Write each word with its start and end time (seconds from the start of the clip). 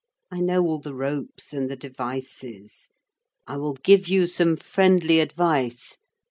I 0.31 0.39
know 0.39 0.63
all 0.63 0.79
the 0.79 0.95
ropes 0.95 1.53
and 1.53 1.69
the 1.69 1.75
devices. 1.75 2.89
I 3.45 3.57
will 3.57 3.75
give 3.75 4.07
you 4.07 4.25
some 4.25 4.55
friendly 4.55 5.19
advice. 5.19 5.99